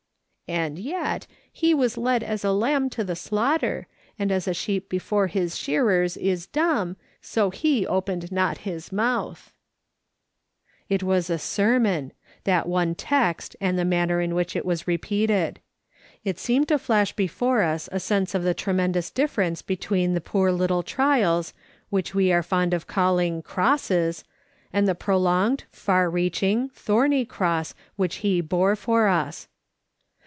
"And 0.61 0.77
yet. 0.77 1.27
He 1.49 1.73
^\ 1.75 1.81
as 1.85 1.97
led 1.97 2.23
as 2.25 2.43
a 2.43 2.51
lamb 2.51 2.89
to 2.89 3.05
the 3.05 3.15
slaughter, 3.15 3.87
and 4.19 4.33
as 4.33 4.49
a 4.49 4.53
sheep 4.53 4.89
before 4.89 5.27
his 5.27 5.57
shearers 5.57 6.17
is 6.17 6.45
dumb, 6.45 6.97
so 7.21 7.51
he 7.51 7.87
opened 7.87 8.33
not 8.33 8.57
his 8.67 8.89
moutli." 8.89 9.51
It 10.89 11.03
was 11.03 11.29
a 11.29 11.39
sermon; 11.39 12.11
that 12.43 12.67
one 12.67 12.95
text 12.95 13.55
and 13.61 13.79
the 13.79 13.85
manner 13.85 14.21
76 14.21 14.21
MRS. 14.21 14.27
SOLOMON 14.27 14.27
SMITH 14.27 14.31
LOOKING 14.35 14.35
ON. 14.35 14.35
in 14.35 14.35
which 14.35 14.55
it 14.57 14.65
was 14.65 14.87
repeated. 14.89 15.59
It 16.25 16.37
seemed 16.37 16.67
to 16.67 16.77
Hash 16.77 17.13
before 17.15 17.65
lis 17.65 17.87
a 17.89 17.99
sense 18.01 18.35
of 18.35 18.43
the 18.43 18.53
tremendous 18.53 19.09
dilfevence 19.09 19.65
between 19.65 20.15
the 20.15 20.19
poor 20.19 20.51
little 20.51 20.83
trials, 20.83 21.53
which 21.89 22.13
we 22.13 22.33
are 22.33 22.43
fond 22.43 22.73
of 22.73 22.87
callini,' 22.87 23.41
"crosses," 23.41 24.25
and 24.73 24.85
the 24.85 24.95
prolonged, 24.95 25.63
far 25.71 26.09
reaching, 26.09 26.67
thorny 26.71 27.23
cross 27.23 27.73
which 27.95 28.15
He 28.17 28.41
bore 28.41 28.75
for 28.75 29.07
us. 29.07 29.47